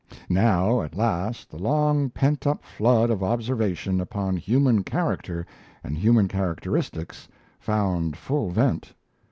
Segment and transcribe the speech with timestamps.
[0.29, 5.45] Now at last the long pent up flood of observation upon human character
[5.83, 7.27] and human characteristics
[7.59, 8.95] found full vent.